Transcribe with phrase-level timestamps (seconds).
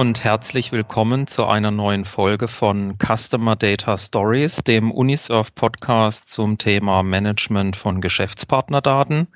[0.00, 6.56] Und herzlich willkommen zu einer neuen Folge von Customer Data Stories, dem Unisurf Podcast zum
[6.56, 9.28] Thema Management von Geschäftspartnerdaten.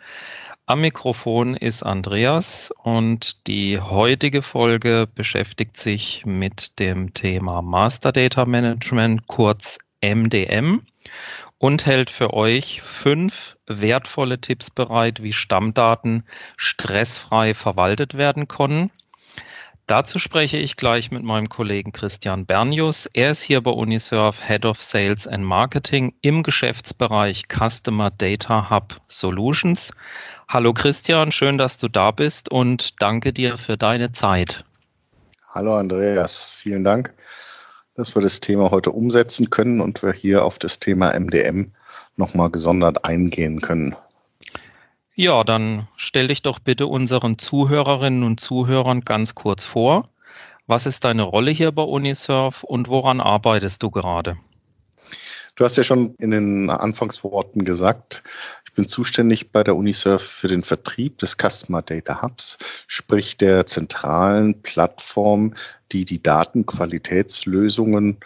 [0.65, 8.47] Am Mikrofon ist Andreas und die heutige Folge beschäftigt sich mit dem Thema Master Data
[8.47, 10.81] Management, kurz MDM,
[11.59, 16.25] und hält für euch fünf wertvolle Tipps bereit, wie Stammdaten
[16.57, 18.91] stressfrei verwaltet werden können.
[19.87, 23.05] Dazu spreche ich gleich mit meinem Kollegen Christian Bernius.
[23.13, 28.97] Er ist hier bei Unisurf Head of Sales and Marketing im Geschäftsbereich Customer Data Hub
[29.09, 29.93] Solutions.
[30.49, 34.65] Hallo Christian, schön, dass du da bist und danke dir für deine Zeit.
[35.51, 37.13] Hallo Andreas, vielen Dank,
[37.95, 41.73] dass wir das Thema heute umsetzen können und wir hier auf das Thema MDM
[42.17, 43.95] nochmal gesondert eingehen können.
[45.17, 50.09] Ja, dann stell dich doch bitte unseren Zuhörerinnen und Zuhörern ganz kurz vor.
[50.67, 54.37] Was ist deine Rolle hier bei Unisurf und woran arbeitest du gerade?
[55.55, 58.25] Du hast ja schon in den Anfangsworten gesagt,
[58.67, 63.67] ich bin zuständig bei der Unisurf für den Vertrieb des Customer Data Hubs, sprich der
[63.67, 65.55] zentralen Plattform,
[65.93, 68.17] die die Datenqualitätslösungen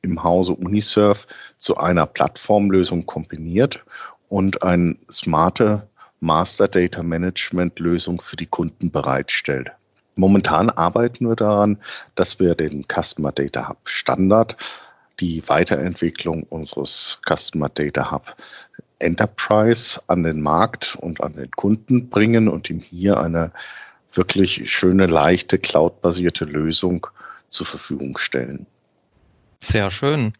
[0.00, 1.26] im Hause Unisurf
[1.58, 3.84] zu einer Plattformlösung kombiniert
[4.30, 5.86] und ein smarte
[6.24, 9.70] Master Data Management Lösung für die Kunden bereitstellt.
[10.16, 11.78] Momentan arbeiten wir daran,
[12.14, 14.56] dass wir den Customer Data Hub Standard,
[15.20, 18.36] die Weiterentwicklung unseres Customer Data Hub
[19.00, 23.52] Enterprise an den Markt und an den Kunden bringen und ihm hier eine
[24.14, 27.06] wirklich schöne, leichte, cloudbasierte Lösung
[27.50, 28.66] zur Verfügung stellen.
[29.60, 30.32] Sehr schön.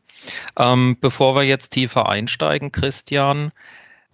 [0.57, 3.53] Ähm, bevor wir jetzt tiefer einsteigen, Christian,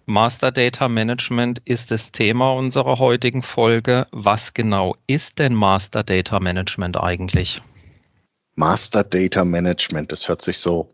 [0.05, 4.07] Master Data Management ist das Thema unserer heutigen Folge.
[4.11, 7.61] Was genau ist denn Master Data Management eigentlich?
[8.55, 10.93] Master Data Management, das hört sich so,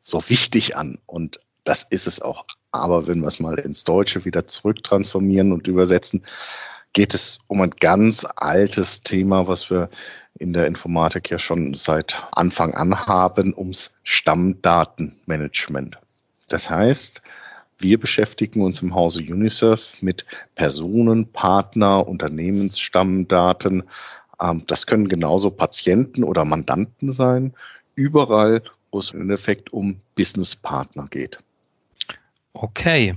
[0.00, 2.46] so wichtig an und das ist es auch.
[2.70, 6.22] Aber wenn wir es mal ins Deutsche wieder zurücktransformieren und übersetzen,
[6.92, 9.90] geht es um ein ganz altes Thema, was wir
[10.38, 15.98] in der Informatik ja schon seit Anfang an haben, ums Stammdatenmanagement.
[16.48, 17.20] Das heißt,
[17.78, 23.84] wir beschäftigen uns im Hause UNICEF mit Personen, Partner, Unternehmensstammdaten.
[24.40, 27.54] Ähm, das können genauso Patienten oder Mandanten sein,
[27.94, 31.38] überall, wo es im Endeffekt um Businesspartner geht.
[32.54, 33.14] Okay.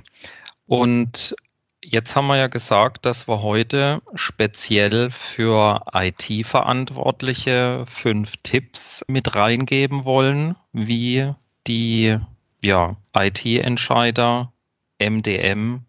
[0.68, 1.36] Und
[1.84, 10.03] jetzt haben wir ja gesagt, dass wir heute speziell für IT-Verantwortliche fünf Tipps mit reingeben
[10.03, 11.34] wollen, wie
[11.68, 12.18] die
[12.62, 14.52] ja, IT-Entscheider
[15.00, 15.81] MDM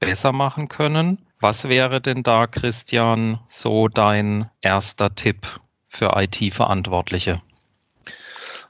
[0.00, 1.18] besser machen können.
[1.40, 5.46] Was wäre denn da, Christian, so dein erster Tipp
[5.88, 7.42] für IT-Verantwortliche?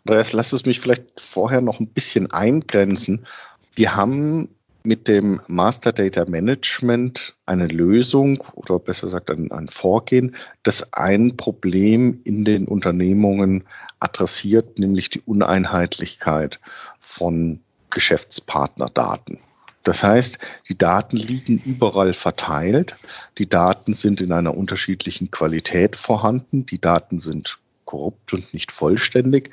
[0.05, 3.27] Andreas, lass es mich vielleicht vorher noch ein bisschen eingrenzen.
[3.75, 4.49] Wir haben
[4.83, 11.39] mit dem Master Data Management eine Lösung oder besser gesagt ein, ein, Vorgehen, das ein
[11.39, 13.65] Problem in den Unternehmungen
[13.99, 16.61] adressiert, nämlich die Uneinheitlichkeit
[17.05, 17.61] von
[17.91, 19.39] Geschäftspartnerdaten.
[19.85, 20.39] Das heißt,
[20.69, 22.95] die Daten liegen überall verteilt.
[23.39, 26.65] Die Daten sind in einer unterschiedlichen Qualität vorhanden.
[26.67, 29.51] Die Daten sind korrupt und nicht vollständig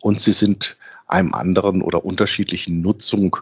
[0.00, 0.76] und sie sind
[1.06, 3.36] einem anderen oder unterschiedlichen Nutzung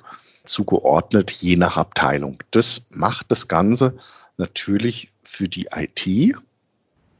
[0.44, 2.42] zugeordnet, je nach Abteilung.
[2.50, 3.96] Das macht das Ganze
[4.36, 6.36] natürlich für die IT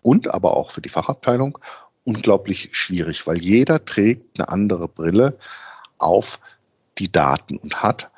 [0.02, 1.58] und aber auch für die Fachabteilung
[2.04, 5.38] unglaublich schwierig, weil jeder trägt eine andere Brille
[6.02, 6.40] auf
[6.98, 8.10] die Daten und hat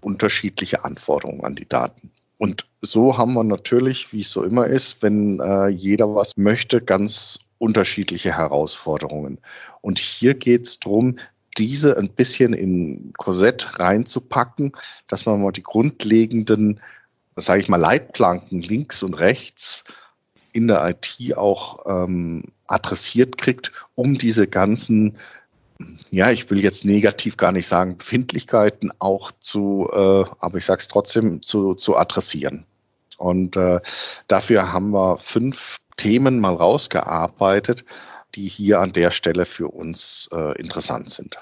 [0.00, 2.10] unterschiedliche Anforderungen an die Daten.
[2.38, 6.80] Und so haben wir natürlich, wie es so immer ist, wenn äh, jeder was möchte,
[6.80, 9.38] ganz unterschiedliche Herausforderungen.
[9.82, 11.16] Und hier geht es darum,
[11.58, 14.72] diese ein bisschen in Korsett reinzupacken,
[15.08, 16.80] dass man mal die grundlegenden,
[17.36, 19.84] sage ich mal, Leitplanken links und rechts
[20.52, 25.18] in der IT auch ähm, adressiert kriegt, um diese ganzen,
[26.10, 30.80] ja, ich will jetzt negativ gar nicht sagen, Befindlichkeiten auch zu, äh, aber ich sage
[30.80, 32.64] es trotzdem, zu, zu adressieren.
[33.18, 33.80] Und äh,
[34.28, 37.84] dafür haben wir fünf Themen mal rausgearbeitet,
[38.34, 41.38] die hier an der Stelle für uns äh, interessant sind.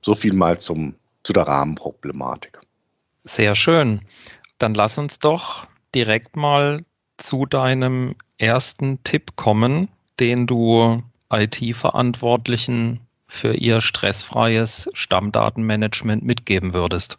[0.00, 2.60] So viel mal zum, zu der Rahmenproblematik.
[3.24, 4.00] Sehr schön.
[4.58, 6.80] Dann lass uns doch direkt mal
[7.18, 9.88] zu deinem ersten Tipp kommen,
[10.18, 13.00] den du IT-Verantwortlichen
[13.32, 17.16] für ihr stressfreies Stammdatenmanagement mitgeben würdest?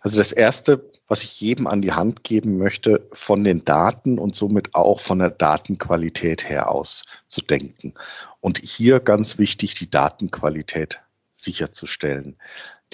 [0.00, 4.34] Also das Erste, was ich jedem an die Hand geben möchte, von den Daten und
[4.34, 7.92] somit auch von der Datenqualität her aus zu denken.
[8.40, 11.00] Und hier ganz wichtig, die Datenqualität
[11.34, 12.36] sicherzustellen.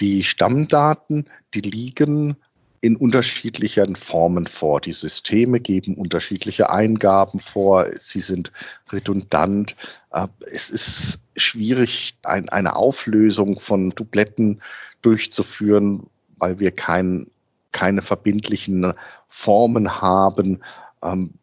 [0.01, 2.35] Die Stammdaten, die liegen
[2.81, 4.81] in unterschiedlichen Formen vor.
[4.81, 7.85] Die Systeme geben unterschiedliche Eingaben vor.
[7.97, 8.51] Sie sind
[8.91, 9.75] redundant.
[10.11, 14.61] Äh, es ist schwierig, eine Auflösung von Dubletten
[15.03, 16.07] durchzuführen,
[16.37, 17.27] weil wir kein,
[17.71, 18.93] keine verbindlichen
[19.29, 20.61] Formen haben.
[21.03, 21.35] Ähm,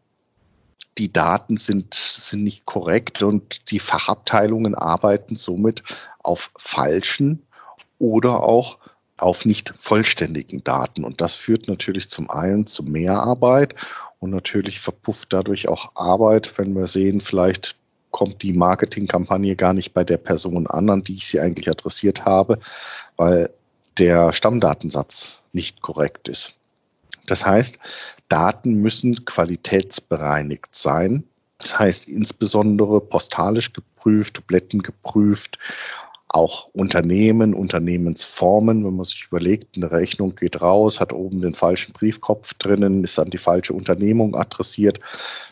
[0.99, 5.85] die Daten sind, sind nicht korrekt und die Fachabteilungen arbeiten somit
[6.19, 7.47] auf falschen
[8.01, 8.79] oder auch
[9.19, 11.05] auf nicht vollständigen Daten.
[11.05, 13.75] Und das führt natürlich zum einen zu mehr Arbeit
[14.19, 17.77] und natürlich verpufft dadurch auch Arbeit, wenn wir sehen, vielleicht
[18.11, 22.25] kommt die Marketingkampagne gar nicht bei der Person an, an die ich sie eigentlich adressiert
[22.25, 22.59] habe,
[23.17, 23.51] weil
[23.99, 26.55] der Stammdatensatz nicht korrekt ist.
[27.27, 27.79] Das heißt,
[28.29, 31.25] Daten müssen qualitätsbereinigt sein.
[31.59, 35.59] Das heißt insbesondere postalisch geprüft, Dubletten geprüft
[36.29, 41.93] auch Unternehmen, Unternehmensformen, wenn man sich überlegt, eine Rechnung geht raus, hat oben den falschen
[41.93, 45.01] Briefkopf drinnen, ist an die falsche Unternehmung adressiert,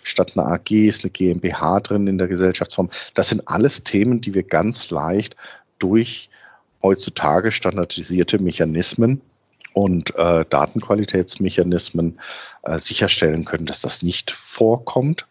[0.03, 2.91] statt einer AG ist eine GmbH drin in der Gesellschaftsform.
[3.15, 5.35] Das sind alles Themen, die wir ganz leicht
[5.79, 6.29] durch
[6.83, 9.23] heutzutage standardisierte Mechanismen
[9.73, 12.19] und äh, Datenqualitätsmechanismen
[12.63, 15.27] äh, sicherstellen können, dass das nicht vorkommt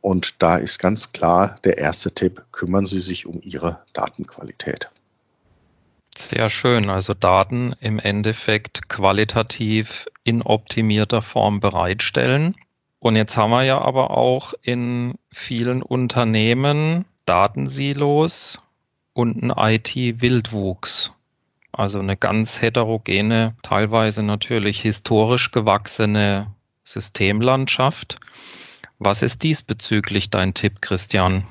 [0.00, 4.88] und da ist ganz klar der erste Tipp, kümmern Sie sich um Ihre Datenqualität.
[6.16, 6.90] Sehr schön.
[6.90, 12.56] Also Daten im Endeffekt qualitativ in optimierter Form bereitstellen.
[12.98, 18.60] Und jetzt haben wir ja aber auch in vielen Unternehmen Datensilos
[19.12, 21.12] und einen IT-Wildwuchs.
[21.70, 26.48] Also eine ganz heterogene, teilweise natürlich historisch gewachsene
[26.82, 28.18] Systemlandschaft.
[28.98, 31.44] Was ist diesbezüglich dein Tipp, Christian?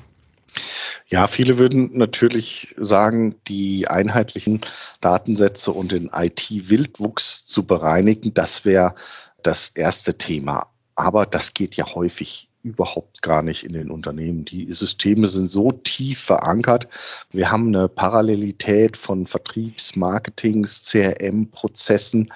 [1.06, 4.60] Ja, viele würden natürlich sagen, die einheitlichen
[5.00, 8.94] Datensätze und den IT-Wildwuchs zu bereinigen, das wäre
[9.42, 10.66] das erste Thema.
[10.94, 14.44] Aber das geht ja häufig überhaupt gar nicht in den Unternehmen.
[14.44, 16.88] Die Systeme sind so tief verankert.
[17.30, 22.32] Wir haben eine Parallelität von Vertriebs-, Marketings, CRM-Prozessen.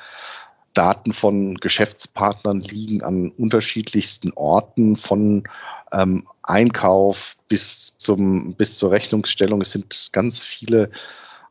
[0.74, 5.44] Daten von Geschäftspartnern liegen an unterschiedlichsten Orten, von
[5.92, 9.60] ähm, Einkauf bis, zum, bis zur Rechnungsstellung.
[9.60, 10.90] Es sind ganz viele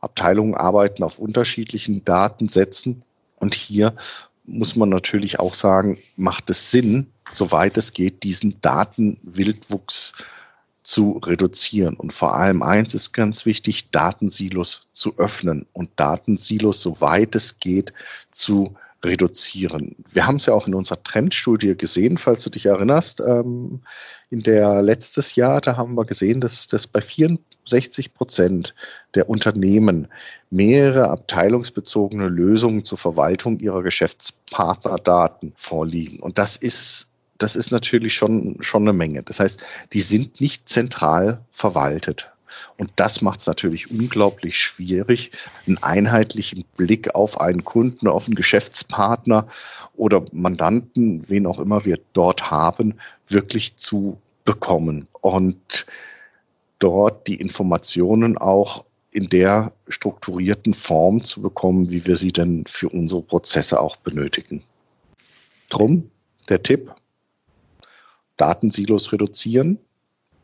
[0.00, 3.02] Abteilungen arbeiten auf unterschiedlichen Datensätzen.
[3.36, 3.94] Und hier
[4.44, 10.14] muss man natürlich auch sagen, macht es Sinn, soweit es geht, diesen Datenwildwuchs
[10.82, 11.94] zu reduzieren.
[11.94, 17.92] Und vor allem eins ist ganz wichtig, Datensilos zu öffnen und Datensilos, soweit es geht,
[18.32, 18.74] zu
[19.04, 19.96] reduzieren.
[20.10, 23.20] Wir haben es ja auch in unserer Trendstudie gesehen, falls du dich erinnerst.
[23.20, 23.82] Ähm,
[24.30, 28.74] in der letztes Jahr, da haben wir gesehen, dass, dass bei 64 Prozent
[29.14, 30.08] der Unternehmen
[30.50, 36.20] mehrere abteilungsbezogene Lösungen zur Verwaltung ihrer Geschäftspartnerdaten vorliegen.
[36.20, 37.08] Und das ist
[37.38, 39.24] das ist natürlich schon, schon eine Menge.
[39.24, 42.30] Das heißt, die sind nicht zentral verwaltet.
[42.76, 45.32] Und das macht es natürlich unglaublich schwierig,
[45.66, 49.46] einen einheitlichen Blick auf einen Kunden, auf einen Geschäftspartner
[49.94, 52.94] oder Mandanten, wen auch immer wir dort haben,
[53.28, 55.86] wirklich zu bekommen und
[56.78, 62.88] dort die Informationen auch in der strukturierten Form zu bekommen, wie wir sie denn für
[62.88, 64.64] unsere Prozesse auch benötigen.
[65.68, 66.10] Drum
[66.48, 66.94] der Tipp,
[68.36, 69.78] Datensilos reduzieren.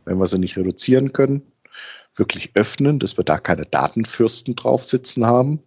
[0.05, 1.43] Wenn wir sie nicht reduzieren können,
[2.19, 5.63] wirklich öffnen, dass wir da keine Datenfürsten drauf sitzen haben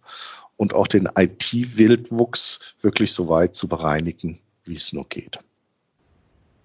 [0.56, 5.38] und auch den IT-Wildwuchs wirklich so weit zu bereinigen, wie es nur geht.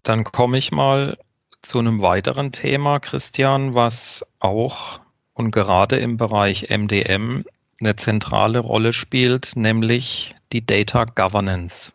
[0.03, 1.17] Dann komme ich mal
[1.62, 5.00] zu einem weiteren Thema, Christian, was auch
[5.34, 7.44] und gerade im Bereich MDM
[7.79, 11.91] eine zentrale Rolle spielt, nämlich die Data Governance.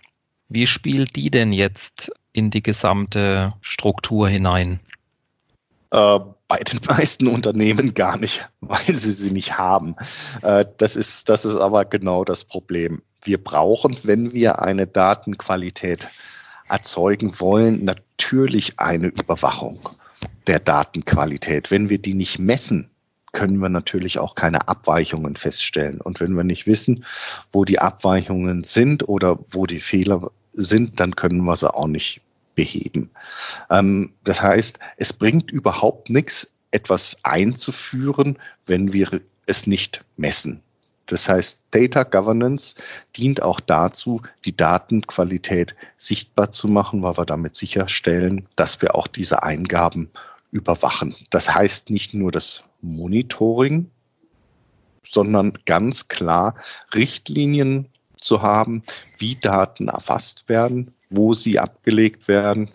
[0.48, 4.80] Wie spielt die denn jetzt in die gesamte Struktur hinein?
[5.90, 6.20] Äh,
[6.52, 9.96] bei den meisten Unternehmen gar nicht, weil sie sie nicht haben.
[10.42, 13.00] Äh, das, ist, das ist aber genau das Problem.
[13.22, 16.08] Wir brauchen, wenn wir eine Datenqualität
[16.68, 19.80] erzeugen wollen, natürlich eine Überwachung
[20.46, 21.70] der Datenqualität.
[21.70, 22.90] Wenn wir die nicht messen,
[23.32, 26.02] können wir natürlich auch keine Abweichungen feststellen.
[26.02, 27.06] Und wenn wir nicht wissen,
[27.50, 32.20] wo die Abweichungen sind oder wo die Fehler sind, dann können wir sie auch nicht
[32.54, 33.10] beheben.
[33.70, 40.62] Ähm, das heißt, es bringt überhaupt nichts, etwas einzuführen, wenn wir es nicht messen.
[41.06, 42.76] Das heißt, Data Governance
[43.16, 49.06] dient auch dazu, die Datenqualität sichtbar zu machen, weil wir damit sicherstellen, dass wir auch
[49.06, 50.10] diese Eingaben
[50.52, 51.14] überwachen.
[51.30, 53.90] Das heißt nicht nur das Monitoring,
[55.04, 56.54] sondern ganz klar
[56.94, 58.82] Richtlinien zu haben,
[59.18, 62.70] wie Daten erfasst werden, wo sie abgelegt werden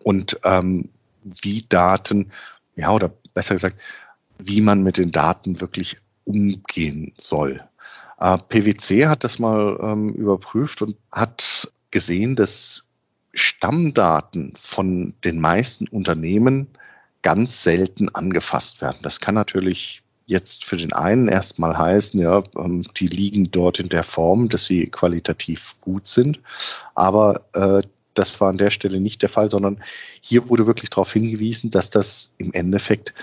[0.00, 0.88] und ähm,
[1.22, 2.30] wie Daten,
[2.76, 3.80] ja, oder besser gesagt,
[4.38, 7.62] wie man mit den Daten wirklich umgehen soll.
[8.18, 12.84] Äh, PwC hat das mal ähm, überprüft und hat gesehen, dass
[13.34, 16.68] Stammdaten von den meisten Unternehmen
[17.22, 18.98] ganz selten angefasst werden.
[19.02, 23.88] Das kann natürlich jetzt für den einen erstmal heißen, ja, ähm, die liegen dort in
[23.88, 26.40] der Form, dass sie qualitativ gut sind.
[26.94, 27.82] Aber äh,
[28.14, 29.80] das war an der Stelle nicht der Fall, sondern
[30.20, 33.14] hier wurde wirklich darauf hingewiesen, dass das im Endeffekt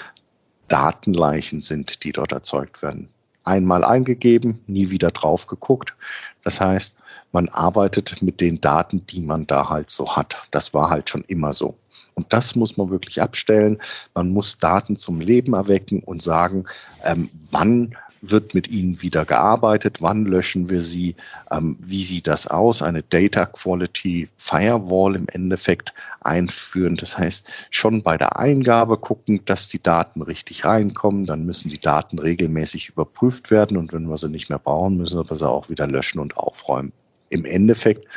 [0.68, 3.10] Datenleichen sind, die dort erzeugt werden.
[3.50, 5.96] Einmal eingegeben, nie wieder drauf geguckt.
[6.44, 6.96] Das heißt,
[7.32, 10.48] man arbeitet mit den Daten, die man da halt so hat.
[10.52, 11.76] Das war halt schon immer so.
[12.14, 13.80] Und das muss man wirklich abstellen.
[14.14, 16.66] Man muss Daten zum Leben erwecken und sagen,
[17.04, 20.02] ähm, wann wird mit ihnen wieder gearbeitet?
[20.02, 21.16] Wann löschen wir sie?
[21.52, 22.82] Ähm, wie sieht das aus?
[22.82, 26.96] Eine Data Quality Firewall im Endeffekt einführen.
[26.96, 31.26] Das heißt, schon bei der Eingabe gucken, dass die Daten richtig reinkommen.
[31.26, 33.78] Dann müssen die Daten regelmäßig überprüft werden.
[33.78, 36.92] Und wenn wir sie nicht mehr brauchen, müssen wir sie auch wieder löschen und aufräumen.
[37.30, 38.08] Im Endeffekt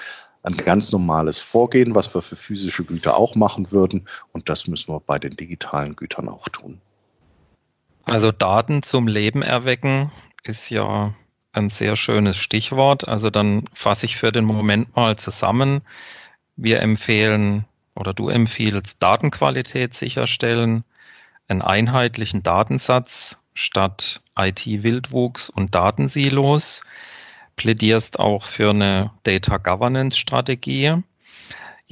[0.43, 4.07] ein ganz normales Vorgehen, was wir für physische Güter auch machen würden.
[4.33, 6.81] Und das müssen wir bei den digitalen Gütern auch tun.
[8.05, 10.11] Also Daten zum Leben erwecken
[10.43, 11.15] ist ja
[11.53, 13.07] ein sehr schönes Stichwort.
[13.07, 15.83] Also dann fasse ich für den Moment mal zusammen.
[16.57, 20.85] Wir empfehlen oder du empfiehlst Datenqualität sicherstellen,
[21.49, 26.83] einen einheitlichen Datensatz statt IT-Wildwuchs und Datensilos,
[27.57, 31.03] plädierst auch für eine Data Governance Strategie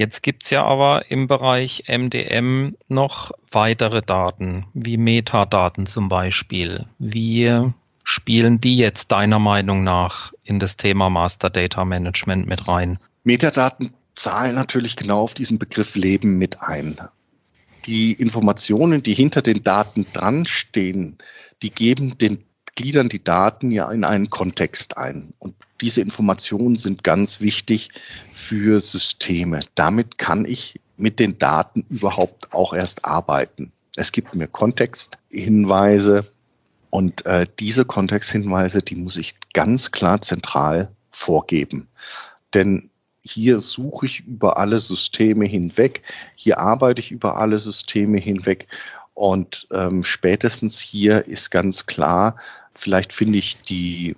[0.01, 6.87] Jetzt gibt es ja aber im Bereich MDM noch weitere Daten, wie Metadaten zum Beispiel.
[6.99, 7.71] Wie
[8.03, 12.99] spielen die jetzt deiner Meinung nach in das Thema Master Data Management mit rein?
[13.25, 16.97] Metadaten zahlen natürlich genau auf diesen Begriff Leben mit ein.
[17.85, 21.19] Die Informationen, die hinter den Daten dran stehen,
[21.63, 22.43] die geben den
[22.75, 25.35] gliedern die Daten ja in einen Kontext ein.
[25.39, 27.91] Und diese Informationen sind ganz wichtig
[28.33, 29.61] für Systeme.
[29.75, 33.73] Damit kann ich mit den Daten überhaupt auch erst arbeiten.
[33.97, 36.31] Es gibt mir Kontexthinweise
[36.91, 41.89] und äh, diese Kontexthinweise, die muss ich ganz klar zentral vorgeben.
[42.55, 42.91] Denn
[43.23, 46.03] hier suche ich über alle Systeme hinweg,
[46.35, 48.67] hier arbeite ich über alle Systeme hinweg
[49.15, 52.37] und ähm, spätestens hier ist ganz klar,
[52.81, 54.17] Vielleicht finde ich die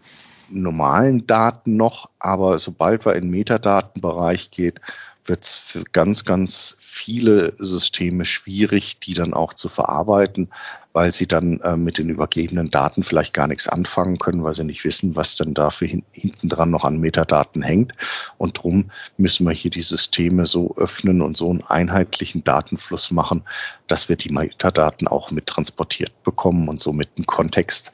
[0.49, 4.81] normalen Daten noch, aber sobald wir in Metadatenbereich geht,
[5.25, 10.49] wird es für ganz, ganz viele Systeme schwierig, die dann auch zu verarbeiten,
[10.93, 14.65] weil sie dann äh, mit den übergebenen Daten vielleicht gar nichts anfangen können, weil sie
[14.65, 17.93] nicht wissen, was denn dafür hin, hinten dran noch an Metadaten hängt.
[18.37, 23.45] Und darum müssen wir hier die Systeme so öffnen und so einen einheitlichen Datenfluss machen,
[23.87, 27.93] dass wir die Metadaten auch mit transportiert bekommen und somit einen Kontext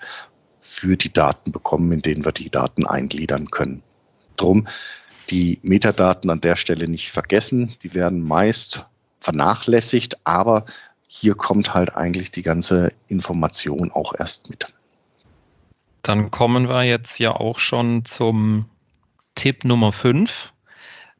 [0.68, 3.82] für die Daten bekommen, in denen wir die Daten eingliedern können.
[4.36, 4.68] Drum
[5.30, 7.74] die Metadaten an der Stelle nicht vergessen.
[7.82, 8.84] Die werden meist
[9.18, 10.66] vernachlässigt, aber
[11.06, 14.66] hier kommt halt eigentlich die ganze Information auch erst mit.
[16.02, 18.66] Dann kommen wir jetzt ja auch schon zum
[19.34, 20.52] Tipp Nummer 5,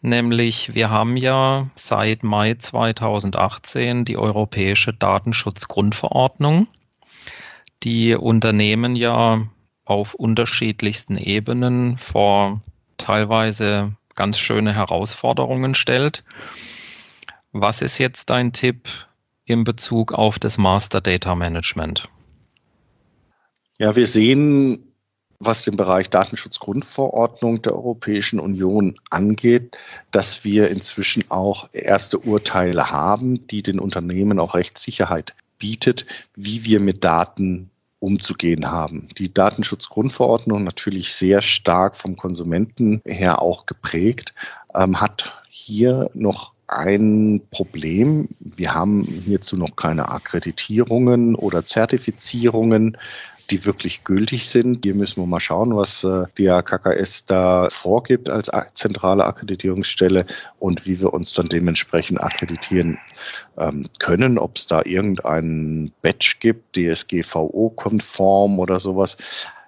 [0.02, 6.68] nämlich wir haben ja seit Mai 2018 die Europäische Datenschutzgrundverordnung
[7.82, 9.46] die Unternehmen ja
[9.84, 12.60] auf unterschiedlichsten Ebenen vor
[12.96, 16.24] teilweise ganz schöne Herausforderungen stellt.
[17.52, 18.88] Was ist jetzt dein Tipp
[19.44, 22.08] in Bezug auf das Master Data Management?
[23.78, 24.92] Ja, wir sehen,
[25.38, 29.78] was den Bereich Datenschutzgrundverordnung der Europäischen Union angeht,
[30.10, 36.80] dass wir inzwischen auch erste Urteile haben, die den Unternehmen auch Rechtssicherheit bietet, wie wir
[36.80, 39.08] mit Daten umzugehen haben.
[39.18, 44.34] Die Datenschutzgrundverordnung natürlich sehr stark vom Konsumenten her auch geprägt,
[44.74, 48.28] ähm, hat hier noch ein Problem.
[48.38, 52.96] Wir haben hierzu noch keine Akkreditierungen oder Zertifizierungen
[53.50, 54.84] die wirklich gültig sind.
[54.84, 60.26] Hier müssen wir mal schauen, was äh, die KKS da vorgibt als zentrale Akkreditierungsstelle
[60.58, 62.98] und wie wir uns dann dementsprechend akkreditieren
[63.56, 64.38] ähm, können.
[64.38, 69.16] Ob es da irgendeinen Badge gibt, DSGVO-konform oder sowas.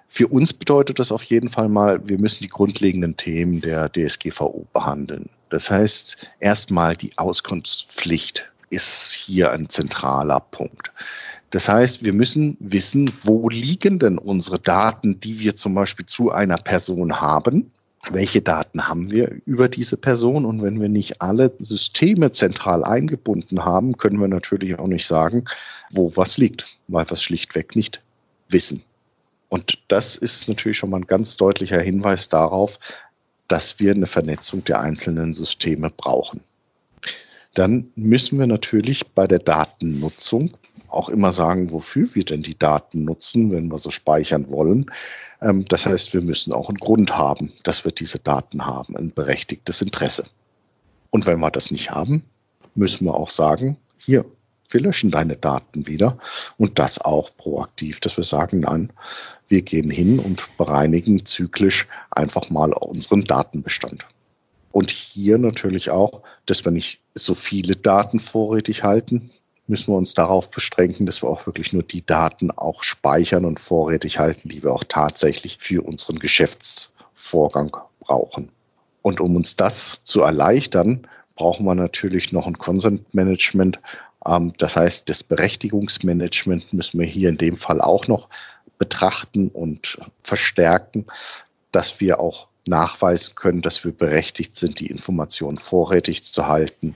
[0.07, 4.67] Für uns bedeutet das auf jeden Fall mal, wir müssen die grundlegenden Themen der DSGVO
[4.73, 5.29] behandeln.
[5.49, 10.91] Das heißt, erstmal die Auskunftspflicht ist hier ein zentraler Punkt.
[11.51, 16.31] Das heißt, wir müssen wissen, wo liegen denn unsere Daten, die wir zum Beispiel zu
[16.31, 17.71] einer Person haben.
[18.09, 20.45] Welche Daten haben wir über diese Person?
[20.45, 25.45] Und wenn wir nicht alle Systeme zentral eingebunden haben, können wir natürlich auch nicht sagen,
[25.91, 28.01] wo was liegt, weil wir es schlichtweg nicht
[28.47, 28.83] wissen.
[29.49, 32.79] Und das ist natürlich schon mal ein ganz deutlicher Hinweis darauf,
[33.49, 36.39] dass wir eine Vernetzung der einzelnen Systeme brauchen.
[37.53, 43.03] Dann müssen wir natürlich bei der Datennutzung auch immer sagen, wofür wir denn die Daten
[43.03, 44.91] nutzen, wenn wir so speichern wollen.
[45.41, 49.13] Ähm, das heißt, wir müssen auch einen Grund haben, dass wir diese Daten haben, ein
[49.13, 50.25] berechtigtes Interesse.
[51.09, 52.23] Und wenn wir das nicht haben,
[52.75, 54.25] müssen wir auch sagen, hier,
[54.69, 56.17] wir löschen deine Daten wieder
[56.57, 58.93] und das auch proaktiv, dass wir sagen, nein,
[59.49, 64.05] wir gehen hin und bereinigen zyklisch einfach mal unseren Datenbestand.
[64.71, 69.31] Und hier natürlich auch, dass wir nicht so viele Daten vorrätig halten,
[69.67, 73.59] müssen wir uns darauf beschränken, dass wir auch wirklich nur die Daten auch speichern und
[73.59, 78.49] vorrätig halten, die wir auch tatsächlich für unseren Geschäftsvorgang brauchen.
[79.01, 83.79] Und um uns das zu erleichtern, brauchen wir natürlich noch ein Consent Management,
[84.25, 88.29] ähm, das heißt, das Berechtigungsmanagement müssen wir hier in dem Fall auch noch
[88.77, 91.05] betrachten und verstärken,
[91.71, 96.95] dass wir auch nachweisen können, dass wir berechtigt sind, die Informationen vorrätig zu halten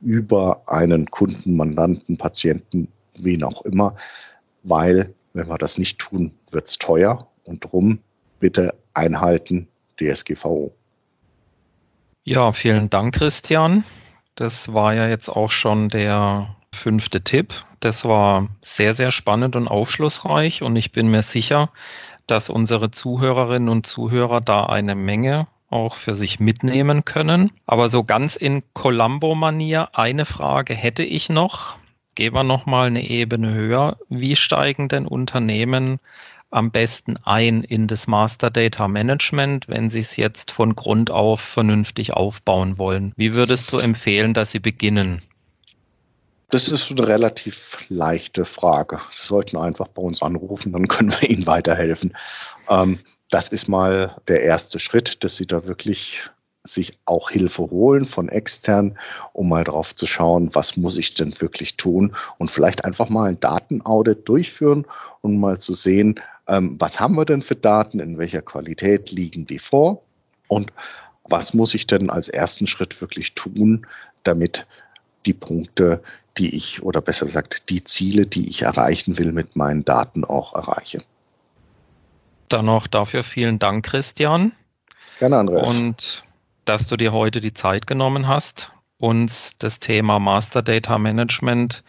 [0.00, 2.88] über einen Kunden, Mandanten, Patienten,
[3.18, 3.96] wen auch immer,
[4.62, 8.00] weil wenn wir das nicht tun, wird es teuer und drum
[8.38, 9.68] bitte einhalten
[10.00, 10.72] DSGVO.
[12.24, 13.84] Ja, vielen Dank, Christian.
[14.34, 17.54] Das war ja jetzt auch schon der fünfte Tipp.
[17.80, 21.70] Das war sehr, sehr spannend und aufschlussreich und ich bin mir sicher,
[22.30, 27.52] dass unsere Zuhörerinnen und Zuhörer da eine Menge auch für sich mitnehmen können.
[27.66, 31.76] Aber so ganz in Columbo-Manier, eine Frage hätte ich noch.
[32.14, 33.96] Gehen wir noch mal eine Ebene höher.
[34.08, 36.00] Wie steigen denn Unternehmen
[36.50, 41.40] am besten ein in das Master Data Management, wenn sie es jetzt von Grund auf
[41.40, 43.12] vernünftig aufbauen wollen?
[43.16, 45.22] Wie würdest du empfehlen, dass sie beginnen?
[46.50, 49.00] Das ist eine relativ leichte Frage.
[49.10, 52.16] Sie sollten einfach bei uns anrufen, dann können wir Ihnen weiterhelfen.
[52.68, 52.98] Ähm,
[53.30, 56.28] das ist mal der erste Schritt, dass Sie da wirklich
[56.64, 58.98] sich auch Hilfe holen von extern,
[59.32, 63.28] um mal drauf zu schauen, was muss ich denn wirklich tun und vielleicht einfach mal
[63.28, 64.86] ein Datenaudit durchführen
[65.22, 69.46] und mal zu sehen, ähm, was haben wir denn für Daten, in welcher Qualität liegen
[69.46, 70.02] die vor
[70.48, 70.72] und
[71.24, 73.86] was muss ich denn als ersten Schritt wirklich tun,
[74.24, 74.66] damit
[75.26, 76.02] die Punkte,
[76.38, 80.54] die ich oder besser gesagt die Ziele, die ich erreichen will, mit meinen Daten auch
[80.54, 81.02] erreiche.
[82.48, 84.52] Dann noch dafür vielen Dank, Christian.
[85.18, 85.68] Gerne, Andreas.
[85.68, 86.24] Und
[86.64, 91.82] dass du dir heute die Zeit genommen hast, uns das Thema Master Data Management